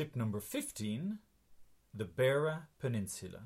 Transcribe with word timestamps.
Tip 0.00 0.16
number 0.16 0.40
15 0.40 1.18
The 1.92 2.06
Beara 2.06 2.68
Peninsula. 2.78 3.40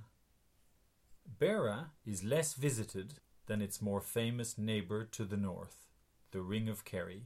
Beara 1.41 1.87
is 2.07 2.23
less 2.23 2.55
visited 2.55 3.15
than 3.47 3.61
its 3.61 3.83
more 3.83 4.01
famous 4.01 4.57
neighbour 4.57 5.03
to 5.03 5.25
the 5.25 5.37
north, 5.37 5.89
the 6.31 6.43
Ring 6.43 6.69
of 6.69 6.85
Kerry. 6.85 7.25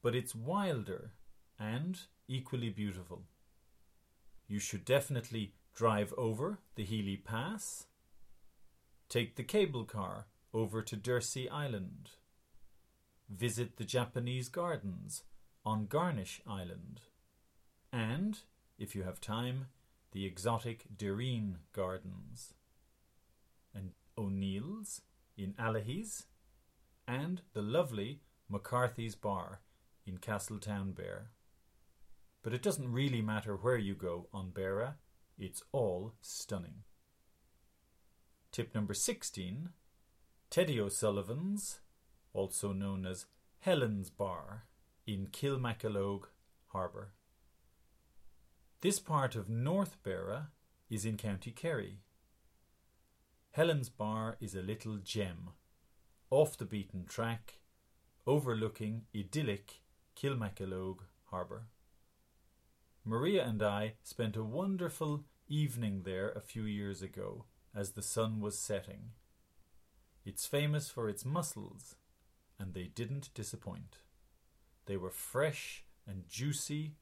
But 0.00 0.14
it's 0.14 0.34
wilder 0.34 1.10
and 1.58 2.00
equally 2.26 2.70
beautiful. 2.70 3.24
You 4.48 4.60
should 4.60 4.86
definitely 4.86 5.52
drive 5.74 6.14
over 6.16 6.60
the 6.74 6.84
Healy 6.84 7.18
Pass, 7.18 7.84
take 9.10 9.36
the 9.36 9.44
cable 9.44 9.84
car 9.84 10.28
over 10.54 10.80
to 10.80 10.96
Dursey 10.96 11.50
Island, 11.50 12.12
visit 13.28 13.76
the 13.76 13.84
Japanese 13.84 14.48
gardens 14.48 15.24
on 15.66 15.84
Garnish 15.84 16.40
Island, 16.46 17.02
and, 17.92 18.40
if 18.78 18.94
you 18.94 19.02
have 19.02 19.20
time, 19.20 19.66
the 20.12 20.24
exotic 20.24 20.84
Derreen 20.96 21.56
Gardens, 21.72 22.54
and 23.74 23.92
O'Neill's 24.16 25.02
in 25.36 25.54
Allihies, 25.54 26.24
and 27.06 27.42
the 27.52 27.62
lovely 27.62 28.20
McCarthy's 28.48 29.14
Bar 29.14 29.60
in 30.06 30.18
Castletown 30.18 30.94
Castletownbere. 30.94 31.26
But 32.42 32.54
it 32.54 32.62
doesn't 32.62 32.92
really 32.92 33.22
matter 33.22 33.56
where 33.56 33.76
you 33.76 33.94
go 33.94 34.28
on 34.32 34.52
Beara, 34.52 34.94
it's 35.38 35.62
all 35.72 36.14
stunning. 36.20 36.84
Tip 38.52 38.74
number 38.74 38.94
16 38.94 39.70
Teddy 40.48 40.80
O'Sullivan's, 40.80 41.80
also 42.32 42.72
known 42.72 43.04
as 43.04 43.26
Helen's 43.58 44.10
Bar, 44.10 44.64
in 45.06 45.26
Kilmakilloge 45.26 46.26
Harbour. 46.68 47.15
This 48.86 49.00
part 49.00 49.34
of 49.34 49.48
North 49.48 50.00
Beara 50.04 50.46
is 50.88 51.04
in 51.04 51.16
County 51.16 51.50
Kerry. 51.50 52.02
Helen's 53.50 53.88
Bar 53.88 54.36
is 54.40 54.54
a 54.54 54.62
little 54.62 54.98
gem, 54.98 55.50
off 56.30 56.56
the 56.56 56.66
beaten 56.66 57.04
track, 57.04 57.58
overlooking 58.28 59.06
idyllic 59.12 59.80
Kilmakilloge 60.14 61.00
Harbour. 61.32 61.66
Maria 63.04 63.44
and 63.44 63.60
I 63.60 63.94
spent 64.04 64.36
a 64.36 64.44
wonderful 64.44 65.24
evening 65.48 66.02
there 66.04 66.30
a 66.30 66.40
few 66.40 66.62
years 66.62 67.02
ago 67.02 67.46
as 67.74 67.90
the 67.90 68.02
sun 68.02 68.40
was 68.40 68.56
setting. 68.56 69.10
It's 70.24 70.46
famous 70.46 70.88
for 70.88 71.08
its 71.08 71.24
mussels, 71.24 71.96
and 72.56 72.72
they 72.72 72.84
didn't 72.84 73.34
disappoint. 73.34 73.98
They 74.84 74.96
were 74.96 75.10
fresh 75.10 75.82
and 76.06 76.28
juicy, 76.28 76.92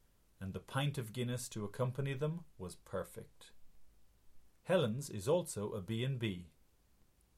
and 0.45 0.53
the 0.53 0.61
pint 0.61 0.99
of 0.99 1.15
Guinness 1.15 1.49
to 1.49 1.65
accompany 1.65 2.13
them 2.13 2.41
was 2.59 2.75
perfect. 2.75 3.53
Helen's 4.65 5.09
is 5.09 5.27
also 5.27 5.71
a 5.73 5.81
B&B, 5.81 6.49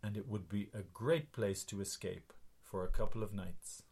and 0.02 0.16
it 0.16 0.26
would 0.26 0.48
be 0.48 0.70
a 0.74 0.82
great 0.82 1.30
place 1.30 1.62
to 1.66 1.80
escape 1.80 2.32
for 2.64 2.82
a 2.82 2.88
couple 2.88 3.22
of 3.22 3.32
nights. 3.32 3.84